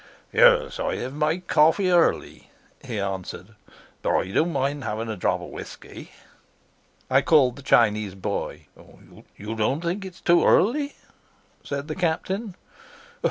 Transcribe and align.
"Yes; 0.33 0.79
I 0.79 0.95
have 0.95 1.13
my 1.13 1.37
coffee 1.37 1.91
early," 1.91 2.49
he 2.83 2.99
answered, 2.99 3.49
"but 4.01 4.17
I 4.17 4.31
don't 4.31 4.51
mind 4.51 4.83
having 4.83 5.09
a 5.09 5.15
drop 5.15 5.41
of 5.41 5.51
whisky." 5.51 6.09
I 7.07 7.21
called 7.21 7.55
the 7.55 7.61
Chinese 7.61 8.15
boy. 8.15 8.65
"You 9.37 9.55
don't 9.55 9.81
think 9.81 10.03
it's 10.03 10.19
too 10.21 10.43
early?" 10.43 10.95
said 11.63 11.87
the 11.87 11.93
Captain. 11.93 12.55